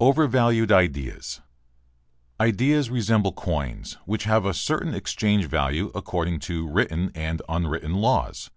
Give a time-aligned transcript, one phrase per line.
[0.00, 1.40] OVERVALUED IDEAS
[2.38, 8.50] Ideas resemble coins which have a certain exchange value according to written and unwritten laws.